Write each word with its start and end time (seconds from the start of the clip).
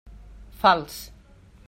Fals. 0.61 0.95